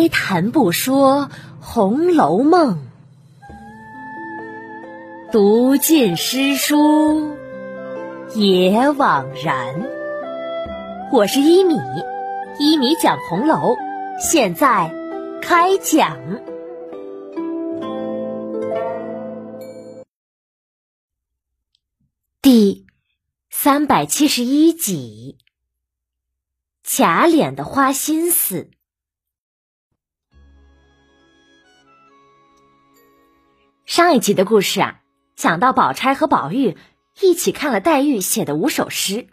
[0.00, 1.22] 开谈不说
[1.60, 2.78] 《红楼梦》，
[5.32, 7.36] 读尽诗书
[8.32, 9.74] 也枉然。
[11.10, 11.74] 我是一米，
[12.60, 13.74] 一米讲红楼，
[14.20, 14.94] 现在
[15.42, 16.16] 开讲
[22.40, 22.86] 第
[23.50, 25.38] 三百七十一集：
[26.84, 28.70] 假脸的花心思。
[33.88, 35.00] 上一集的故事啊，
[35.34, 36.76] 讲到宝钗和宝玉
[37.22, 39.28] 一起看了黛玉写的五首诗，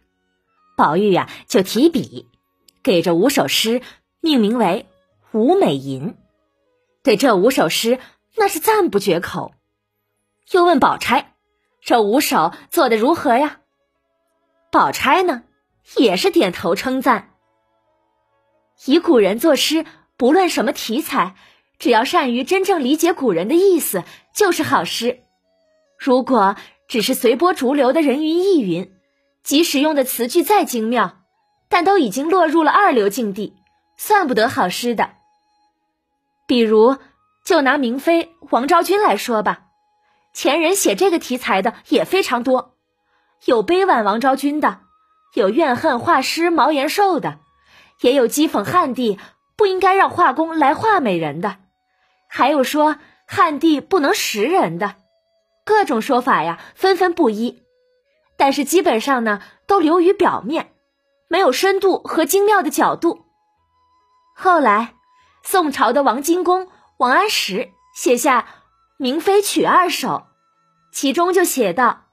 [0.78, 2.30] 宝玉呀就提笔
[2.82, 3.82] 给这五首诗
[4.22, 4.88] 命名为
[5.38, 6.12] 《五美吟》，
[7.04, 8.00] 对这五首诗
[8.34, 9.54] 那是赞不绝口。
[10.52, 11.36] 又问宝钗
[11.84, 13.60] ：“这五首做的如何呀？”
[14.72, 15.44] 宝钗呢
[15.98, 17.34] 也是点头称赞。
[18.86, 21.36] 以古人作诗，不论什么题材。
[21.80, 25.20] 只要善于真正理解古人的意思，就是好诗。
[25.98, 26.56] 如果
[26.88, 28.92] 只是随波逐流的人云亦云，
[29.44, 31.20] 即使用的词句再精妙，
[31.70, 33.56] 但都已经落入了二流境地，
[33.98, 35.12] 算不得好诗的。
[36.48, 36.98] 比如，
[37.44, 39.64] 就拿明妃王昭君来说吧，
[40.34, 42.76] 前人写这个题材的也非常多，
[43.46, 44.82] 有悲婉王昭君的，
[45.34, 47.40] 有怨恨画师毛延寿的，
[48.02, 49.20] 也有讥讽汉帝
[49.56, 51.58] 不应该让画工来画美人的。
[52.28, 54.96] 还有说汉帝不能识人的，
[55.66, 57.64] 各种说法呀，纷纷不一。
[58.38, 60.74] 但是基本上呢，都流于表面，
[61.30, 63.26] 没有深度和精妙的角度。
[64.36, 64.96] 后来，
[65.42, 68.42] 宋朝的王金公王安石写下
[68.98, 70.08] 《明妃曲二首》，
[70.92, 72.08] 其中就写道：“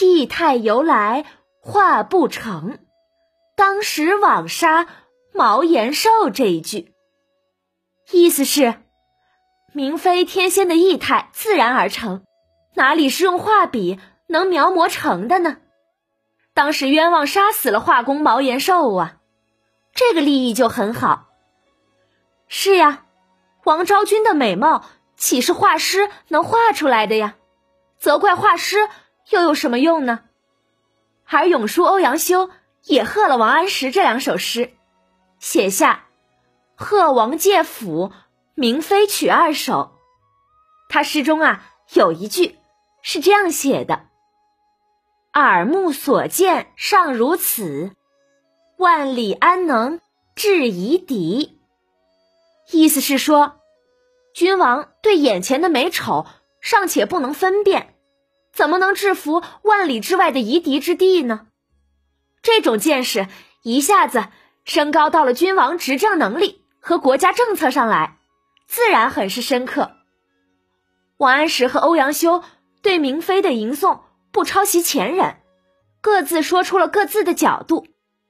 [0.00, 1.26] 意态由来
[1.60, 2.78] 画不成，
[3.54, 4.86] 当时枉杀
[5.34, 6.94] 毛延寿。”这一句，
[8.10, 8.74] 意思是。
[9.74, 12.24] 明妃天仙的意态自然而成，
[12.74, 15.58] 哪里是用画笔能描摹成的呢？
[16.54, 19.16] 当时冤枉杀死了画工毛延寿啊，
[19.94, 21.26] 这个立意就很好。
[22.48, 23.04] 是呀，
[23.64, 24.86] 王昭君的美貌
[25.16, 27.34] 岂是画师能画出来的呀？
[27.98, 28.88] 责怪画师
[29.28, 30.20] 又有什么用呢？
[31.26, 32.48] 而永叔欧阳修
[32.84, 34.72] 也贺了王安石这两首诗，
[35.38, 36.06] 写下
[36.74, 38.08] “贺王介甫”。
[38.58, 39.72] 《明妃曲二首》，
[40.88, 42.56] 他诗中啊有一句
[43.02, 44.06] 是这样写的
[45.32, 47.92] ：“耳目所见尚如此，
[48.76, 50.00] 万里安能
[50.34, 51.60] 制夷狄？”
[52.72, 53.60] 意思是说，
[54.34, 56.26] 君王对眼前的美丑
[56.60, 57.94] 尚且不能分辨，
[58.52, 61.46] 怎么能制服万里之外的夷狄之地呢？
[62.42, 63.28] 这种见识
[63.62, 64.24] 一下子
[64.64, 68.17] 升高到了君王执政能力和国家政策上来。
[68.68, 69.96] 自然很是深刻。
[71.16, 72.44] 王安石和欧阳修
[72.82, 75.40] 对明妃的吟诵不抄袭前人，
[76.00, 77.88] 各自说出了各自的角度，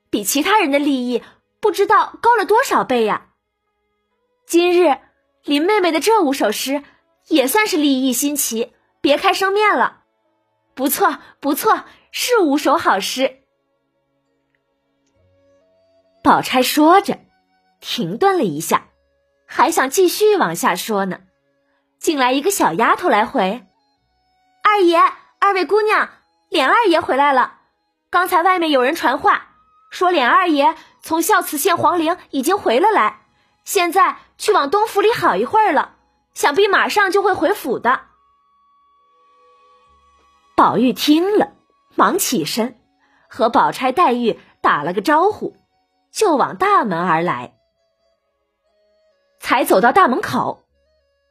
[0.09, 1.23] 比其他人的立意
[1.61, 3.27] 不知道高了多少倍呀。
[4.47, 4.99] 今日
[5.43, 6.83] 林妹妹的这五首诗
[7.27, 10.05] 也算是立意新奇，别开生面了。
[10.75, 13.41] 不错，不错，是五首好诗。
[16.23, 17.19] 宝钗说着，
[17.81, 18.88] 停顿了一下。
[19.51, 21.21] 还想继续往下说呢，
[21.99, 23.65] 进来一个小丫头来回
[24.63, 25.01] ：“二爷，
[25.41, 26.11] 二位姑娘，
[26.51, 27.55] 琏二爷回来了。
[28.11, 29.49] 刚才外面有人传话，
[29.91, 33.23] 说琏二爷从孝慈县皇陵已经回了来，
[33.65, 35.97] 现在去往东府里好一会儿了，
[36.35, 38.03] 想必马上就会回府的。”
[40.55, 41.55] 宝玉听了，
[41.95, 42.79] 忙起身，
[43.31, 45.57] 和宝钗、黛玉打了个招呼，
[46.13, 47.55] 就往大门而来。
[49.41, 50.67] 才走到大门口，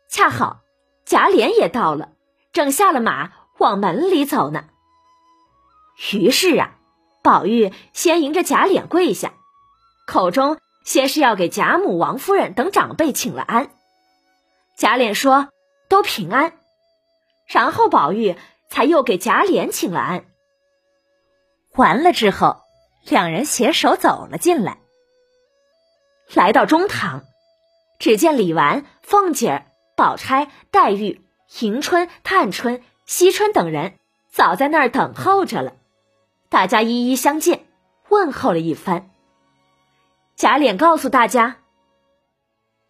[0.09, 0.61] 恰好
[1.05, 2.09] 贾琏也到了，
[2.51, 4.65] 正下了马往门里走呢。
[6.11, 6.75] 于是啊，
[7.23, 9.33] 宝玉先迎着贾琏跪下，
[10.07, 13.71] 口中先是要给贾母、王夫人等长辈请了安。
[14.77, 15.49] 贾琏说
[15.89, 16.53] ：“都平安。”
[17.47, 18.35] 然后宝玉
[18.69, 20.25] 才又给贾琏请了安。
[21.75, 22.57] 完了之后，
[23.07, 24.79] 两人携手走了进来，
[26.33, 27.23] 来到中堂。
[27.99, 29.65] 只见李纨、凤姐儿、
[29.95, 31.21] 宝钗、黛玉、
[31.59, 33.93] 迎春、探春、惜春等人
[34.29, 35.73] 早在那儿等候着了，
[36.49, 37.65] 大家一一相见，
[38.09, 39.09] 问候了一番。
[40.35, 41.57] 贾琏告诉大家：“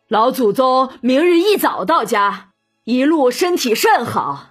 [0.10, 2.50] 老祖宗明日一早到家，
[2.84, 4.50] 一路身体甚好。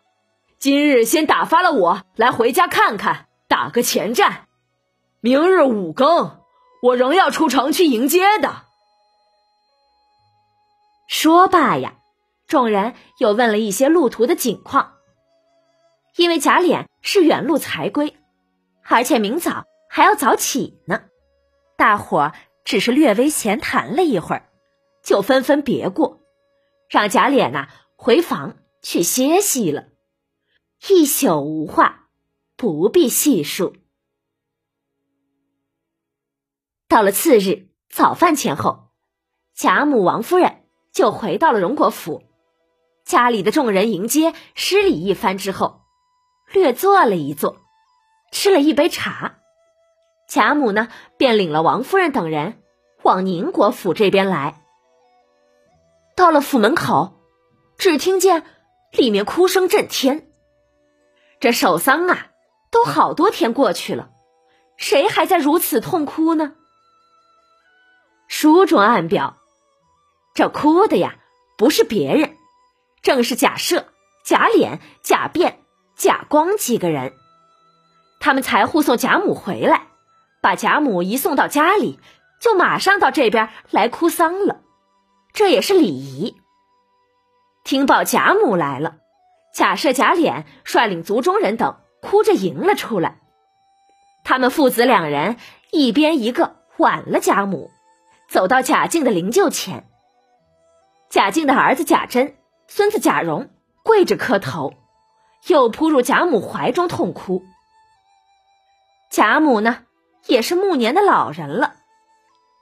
[0.58, 4.46] 今日先打发了我来回家看看，打个前站。
[5.20, 6.40] 明日五更，
[6.80, 8.62] 我仍要出城去迎接的。”
[11.06, 11.98] 说罢呀，
[12.46, 14.94] 众人又问了一些路途的景况。
[16.16, 18.16] 因为贾琏是远路才归，
[18.82, 21.04] 而且明早还要早起呢，
[21.76, 24.48] 大伙儿只是略微闲谈了一会儿，
[25.04, 26.22] 就纷纷别过，
[26.88, 29.88] 让贾琏呐回房去歇息了。
[30.88, 32.08] 一宿无话，
[32.56, 33.76] 不必细数。
[36.88, 38.90] 到了次日早饭前后，
[39.54, 40.65] 贾母、王夫人
[40.96, 42.22] 就回到了荣国府，
[43.04, 45.82] 家里的众人迎接施礼一番之后。
[46.50, 47.58] 略坐了一坐，
[48.32, 49.34] 吃了一杯茶，
[50.26, 50.88] 贾母呢
[51.18, 52.62] 便领了王夫人等人
[53.02, 54.62] 往宁国府这边来。
[56.16, 57.20] 到了府门口，
[57.76, 58.44] 只听见
[58.90, 60.30] 里面哭声震天。
[61.40, 62.28] 这守丧啊，
[62.70, 64.08] 都好多天过去了，
[64.78, 66.54] 谁还在如此痛哭呢？
[68.28, 69.36] 书中暗表，
[70.36, 71.16] 这哭的呀，
[71.56, 72.36] 不是别人，
[73.00, 73.86] 正是贾赦、
[74.22, 75.60] 贾琏、贾辩。
[75.96, 77.14] 贾光几个人，
[78.20, 79.86] 他们才护送贾母回来，
[80.42, 81.98] 把贾母一送到家里，
[82.38, 84.60] 就马上到这边来哭丧了。
[85.32, 86.36] 这也是礼仪。
[87.64, 88.96] 听报贾母来了，
[89.54, 93.20] 贾赦、贾琏率领族中人等哭着迎了出来。
[94.22, 95.38] 他们父子两人
[95.72, 97.70] 一边一个挽了贾母，
[98.28, 99.88] 走到贾静的灵柩前。
[101.16, 102.36] 贾静的儿子贾珍、
[102.68, 103.48] 孙子贾蓉
[103.82, 104.74] 跪着磕头。
[105.46, 107.42] 又扑入贾母怀中痛哭。
[109.10, 109.86] 贾母呢，
[110.26, 111.76] 也是暮年的老人了，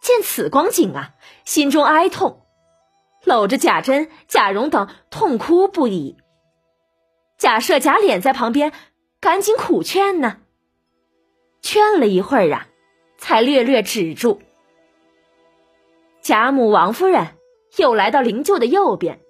[0.00, 1.14] 见此光景啊，
[1.44, 2.42] 心中哀痛，
[3.24, 6.16] 搂着贾珍、贾蓉等痛哭不已。
[7.36, 8.72] 贾赦、贾琏在旁边
[9.18, 10.36] 赶紧苦劝呢，
[11.60, 12.68] 劝了一会儿啊，
[13.18, 14.40] 才略略止住。
[16.22, 17.34] 贾母、王夫人
[17.76, 19.20] 又来到灵柩的右边，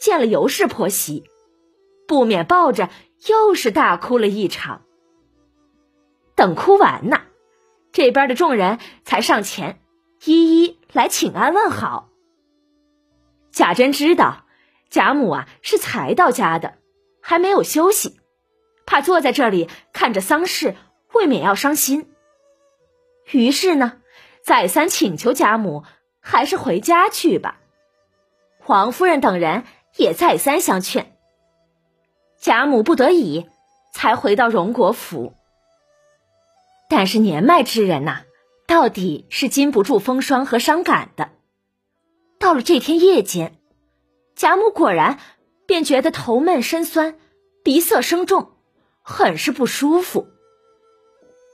[0.00, 1.24] 见了尤氏婆媳。
[2.08, 2.90] 不免抱着，
[3.28, 4.82] 又是大哭了一场。
[6.34, 7.22] 等哭完呢，
[7.92, 9.80] 这边的众人才上前，
[10.24, 12.10] 一一来请安问好。
[13.50, 14.44] 贾珍知道
[14.90, 16.74] 贾母啊是才到家的，
[17.20, 18.18] 还没有休息，
[18.84, 20.74] 怕坐在这里看着丧事，
[21.12, 22.10] 未免要伤心。
[23.30, 24.00] 于是呢，
[24.42, 25.84] 再三请求贾母
[26.20, 27.60] 还是回家去吧。
[28.64, 29.64] 黄夫人等人
[29.96, 31.16] 也再三相劝。
[32.40, 33.46] 贾母不得已，
[33.92, 35.34] 才回到荣国府。
[36.88, 38.22] 但是年迈之人呐，
[38.66, 41.30] 到底是经不住风霜和伤感的。
[42.38, 43.58] 到了这天夜间，
[44.36, 45.18] 贾母果然
[45.66, 47.16] 便觉得头闷身酸，
[47.64, 48.52] 鼻塞声重，
[49.02, 50.28] 很是不舒服。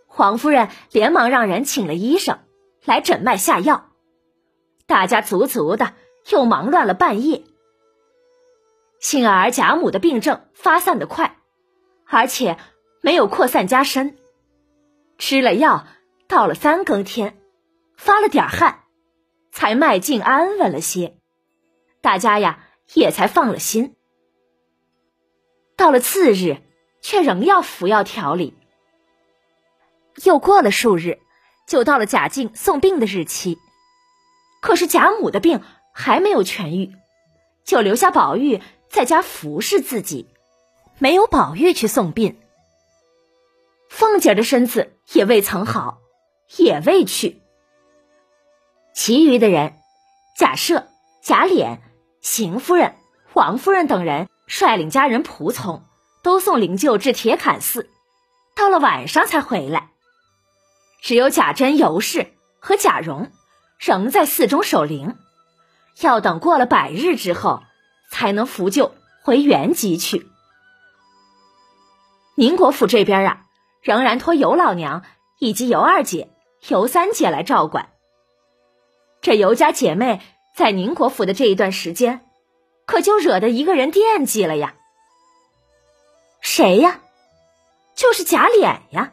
[0.06, 2.38] 黄夫人连忙让人请了医生
[2.84, 3.90] 来诊脉下药，
[4.86, 5.94] 大家足足的
[6.30, 7.44] 又忙乱了半夜。
[9.00, 11.36] 幸而贾母的病症发散的快，
[12.06, 12.58] 而且
[13.00, 14.16] 没有扩散加深。
[15.18, 15.86] 吃了药，
[16.26, 17.40] 到了三更天，
[17.96, 18.84] 发了点汗，
[19.52, 21.16] 才脉静安稳了些。
[22.00, 22.64] 大家呀
[22.94, 23.96] 也才放了心。
[25.76, 26.62] 到了次日，
[27.00, 28.56] 却仍要服药调理。
[30.24, 31.20] 又过了数日，
[31.68, 33.58] 就到了贾静送病的日期。
[34.60, 35.62] 可是贾母的病
[36.00, 36.92] 还没有痊愈，
[37.64, 38.62] 就留下宝玉。
[38.88, 40.28] 在家服侍自己，
[40.98, 42.40] 没有宝玉去送殡。
[43.90, 45.98] 凤姐的身子也未曾好，
[46.56, 47.42] 也未去。
[48.94, 49.74] 其余的人，
[50.38, 50.84] 贾赦、
[51.20, 51.78] 贾琏、
[52.22, 52.94] 邢夫人、
[53.34, 55.84] 王夫人等人率领家人仆从，
[56.22, 57.90] 都送灵柩至铁槛寺，
[58.56, 59.90] 到了晚上才回来。
[61.02, 63.30] 只有贾珍、尤氏和贾蓉
[63.78, 65.14] 仍在寺中守灵，
[66.00, 67.62] 要等过了百日之后。
[68.10, 70.26] 才能扶柩回原籍去。
[72.36, 73.44] 宁国府这边啊，
[73.82, 75.04] 仍然托尤老娘
[75.38, 76.30] 以及尤二姐、
[76.68, 77.90] 尤三姐来照管。
[79.20, 80.22] 这尤家姐妹
[80.56, 82.26] 在宁国府的这一段时间，
[82.86, 84.74] 可就惹得一个人惦记了呀。
[86.40, 87.00] 谁呀？
[87.94, 89.12] 就是贾琏呀。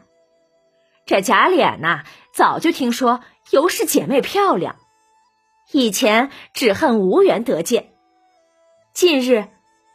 [1.04, 4.76] 这贾琏呐，早就听说尤氏姐妹漂亮，
[5.72, 7.92] 以前只恨无缘得见。
[8.92, 9.48] 近日，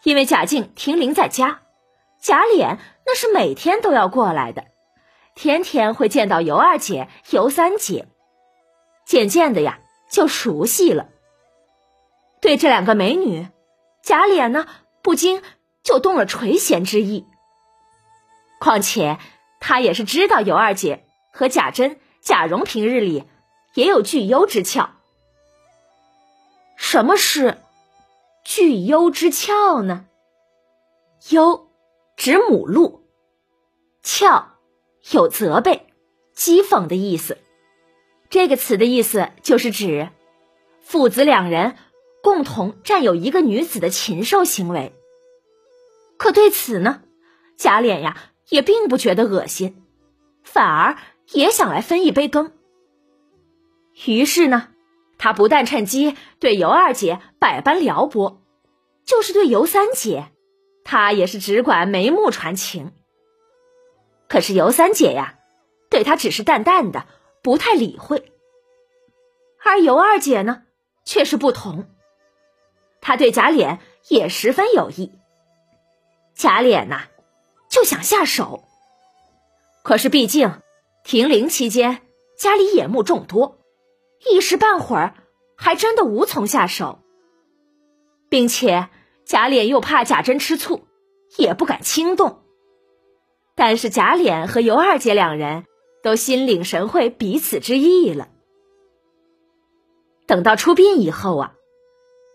[0.03, 1.61] 因为贾静停灵在家，
[2.19, 4.65] 贾琏那是每天都要过来的，
[5.33, 8.07] 天天会见到尤二姐、尤三姐，
[9.05, 9.79] 渐渐的呀
[10.11, 11.07] 就熟悉了。
[12.41, 13.47] 对这两个美女，
[14.03, 14.67] 贾琏呢
[15.01, 15.41] 不禁
[15.83, 17.25] 就动了垂涎之意。
[18.59, 19.17] 况且
[19.59, 23.23] 他也是知道尤二姐和贾珍、贾蓉平日里
[23.73, 24.97] 也有聚优之俏，
[26.83, 27.59] 什么事？
[28.43, 30.07] 具忧之诮呢？
[31.29, 31.67] 幽，
[32.17, 33.03] 指母鹿；
[34.03, 34.45] 诮，
[35.11, 35.85] 有责备、
[36.35, 37.37] 讥讽的意思。
[38.31, 40.09] 这个词的意思就是指
[40.81, 41.77] 父子两人
[42.23, 44.91] 共同占有一个女子的禽兽行为。
[46.17, 47.03] 可对此呢，
[47.57, 48.17] 贾琏呀
[48.49, 49.83] 也并不觉得恶心，
[50.43, 50.97] 反而
[51.31, 52.51] 也想来分一杯羹。
[54.07, 54.69] 于是呢，
[55.21, 58.41] 他不但趁机对尤二姐百般撩拨，
[59.05, 60.31] 就是对尤三姐。
[60.83, 62.91] 他也是只管眉目传情，
[64.27, 65.35] 可是尤三姐呀，
[65.91, 67.05] 对他只是淡淡的，
[67.43, 68.31] 不太理会。
[69.63, 70.63] 而尤二姐呢，
[71.05, 71.85] 却是不同，
[72.99, 75.11] 她对贾琏也十分有意。
[76.33, 77.03] 贾琏呐，
[77.69, 78.63] 就想下手，
[79.83, 80.51] 可是毕竟
[81.03, 82.01] 停灵期间
[82.39, 83.59] 家里野木众多，
[84.29, 85.15] 一时半会儿
[85.57, 86.99] 还真的无从下手，
[88.29, 88.89] 并且。
[89.23, 90.87] 贾琏又怕贾珍吃醋，
[91.37, 92.41] 也不敢轻动。
[93.55, 95.63] 但是贾琏和尤二姐两人
[96.03, 98.27] 都心领神会彼此之意了。
[100.27, 101.53] 等到出殡以后啊，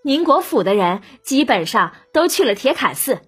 [0.04, 3.20] 宁国府的人基本上都去了铁槛寺，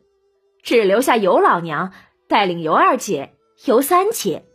[0.63, 1.93] 只留下尤老娘
[2.27, 3.35] 带领尤二姐、
[3.67, 4.47] 尤三姐，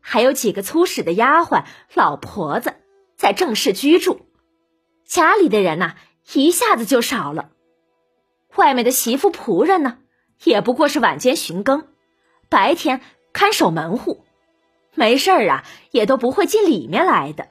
[0.00, 2.74] 还有几个粗使的丫鬟、老婆子
[3.18, 4.26] 在正式居住。
[5.04, 5.96] 家里的人呐，
[6.32, 7.50] 一下子就少了。
[8.54, 9.98] 外面的媳妇仆人呢，
[10.44, 11.88] 也不过是晚间巡更，
[12.48, 13.00] 白天
[13.32, 14.24] 看守门户，
[14.94, 17.48] 没事儿啊，也都不会进里面来的。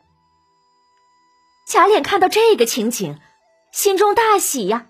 [1.68, 3.20] 贾琏看到这个情景，
[3.72, 4.88] 心中大喜呀，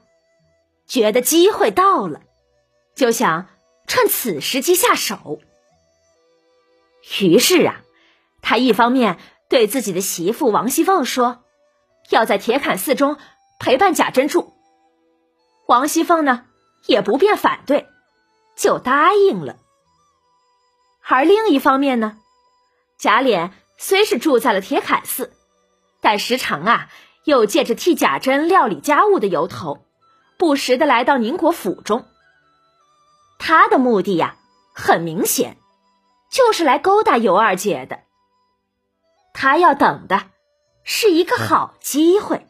[0.86, 2.22] 觉得机会到了，
[2.96, 3.48] 就想
[3.88, 5.39] 趁此时机下手。
[7.19, 7.81] 于是啊，
[8.41, 9.17] 他一方面
[9.49, 11.43] 对自己的媳妇王熙凤说，
[12.09, 13.17] 要在铁槛寺中
[13.59, 14.53] 陪伴贾珍住。
[15.67, 16.45] 王熙凤呢，
[16.85, 17.87] 也不便反对，
[18.55, 19.57] 就答应了。
[21.01, 22.17] 而另一方面呢，
[22.97, 25.31] 贾琏虽是住在了铁槛寺，
[26.01, 26.89] 但时常啊，
[27.23, 29.85] 又借着替贾珍料理家务的由头，
[30.37, 32.05] 不时的来到宁国府中。
[33.39, 34.35] 他的目的呀，
[34.73, 35.57] 很明显，
[36.29, 37.99] 就是来勾搭尤二姐的。
[39.39, 40.32] 他要等的
[40.84, 42.48] 是一个好机会。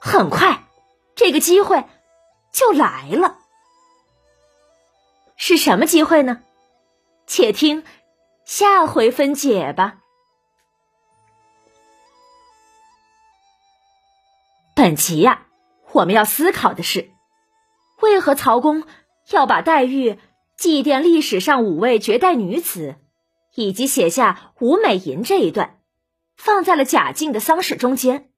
[0.00, 0.62] 很快。
[1.16, 1.84] 这个机会
[2.52, 3.38] 就来了，
[5.36, 6.44] 是什么机会呢？
[7.26, 7.82] 且听
[8.44, 9.98] 下回分解吧。
[14.76, 15.48] 本集呀，
[15.90, 17.10] 我们要思考的是，
[18.00, 18.84] 为何曹公
[19.30, 20.20] 要把黛玉
[20.56, 22.94] 祭奠历史上五位绝代女子，
[23.58, 25.80] 以及写下吴美银这一段，
[26.36, 28.30] 放在了贾静的丧事中间？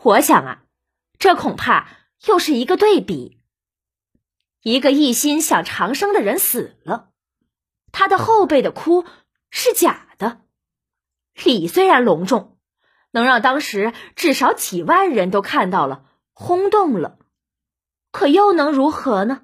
[0.00, 0.62] 我想啊。
[1.18, 1.86] 这恐怕
[2.24, 3.42] 又是一个对比。
[4.62, 7.10] 一个一心想长生的人死了，
[7.92, 9.04] 他的后辈的哭
[9.50, 10.40] 是假的。
[11.34, 12.56] 礼虽然隆重，
[13.10, 17.18] 能让当时至少几万人都看到了，轰动了，
[18.10, 19.42] 可又能如何呢？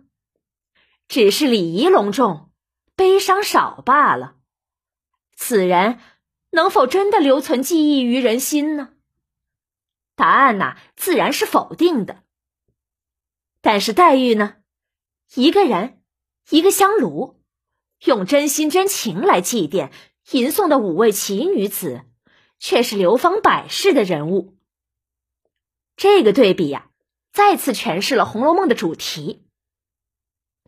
[1.08, 2.50] 只是礼仪隆重，
[2.94, 4.35] 悲伤少罢了。
[5.36, 6.00] 此人
[6.50, 8.94] 能否真的留存记忆于人心呢？
[10.16, 12.24] 答案呐，自然是否定的。
[13.60, 14.56] 但是黛玉呢，
[15.34, 16.02] 一个人，
[16.48, 17.42] 一个香炉，
[18.06, 19.90] 用真心真情来祭奠、
[20.30, 22.06] 吟诵的五位奇女子，
[22.58, 24.56] 却是流芳百世的人物。
[25.96, 26.90] 这个对比呀，
[27.30, 29.46] 再次诠释了《红楼梦》的主题，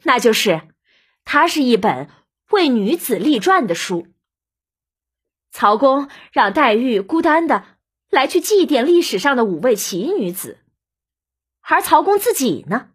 [0.02, 0.68] 那就是
[1.24, 2.10] 它是一本
[2.50, 4.08] 为女子立传的书。
[5.50, 7.78] 曹公让黛玉孤单的。
[8.10, 10.64] 来去祭奠历史上的五位奇女子，
[11.60, 12.92] 而曹公自己呢，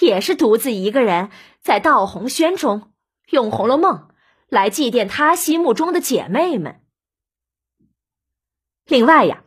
[0.00, 2.92] 也是独自一个人在悼红轩中
[3.28, 4.08] 用《红楼梦》
[4.48, 6.80] 来祭奠他心目中的姐妹们。
[8.84, 9.44] 另外呀，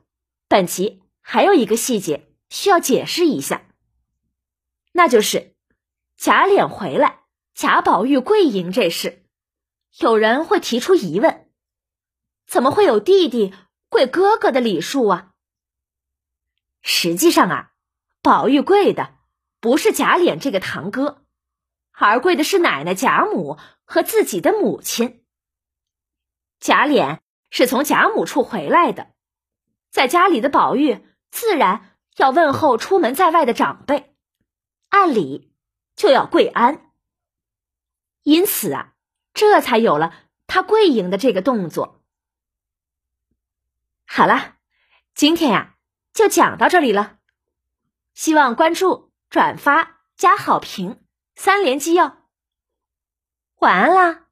[0.47, 3.65] 本集还有一个细节需要解释一下，
[4.93, 5.55] 那就是
[6.15, 7.23] 贾琏回来，
[7.53, 9.25] 贾宝玉跪迎这事，
[9.99, 11.44] 有人会提出疑问：
[12.55, 13.53] 怎么会有弟弟？
[13.89, 15.33] 跪哥哥的礼数啊，
[16.81, 17.73] 实际上啊，
[18.21, 19.15] 宝玉跪的
[19.59, 21.25] 不是贾琏这个堂哥，
[21.91, 25.25] 而跪的是奶奶贾母和自己的母亲。
[26.61, 27.19] 贾琏
[27.49, 29.11] 是从贾母处回来的，
[29.91, 34.15] 在家里的宝玉自然要问候出门在外的长辈，
[34.87, 35.53] 按理
[35.97, 36.93] 就要跪安。
[38.23, 38.93] 因此啊，
[39.33, 40.15] 这才有了
[40.47, 42.01] 他跪迎的这个动作。
[44.17, 44.55] 好了，
[45.13, 45.75] 今天呀
[46.13, 47.17] 就讲到这里了。
[48.13, 51.03] 希望关注、转发、加好评，
[51.35, 52.15] 三连击哟！
[53.59, 54.24] 晚安啦。